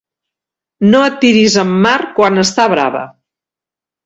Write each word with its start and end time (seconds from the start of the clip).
No 0.93 1.01
et 1.09 1.19
tiris 1.25 1.57
en 1.65 1.75
mar 1.83 1.93
quan 2.17 2.45
està 2.45 2.67
brava. 2.75 3.05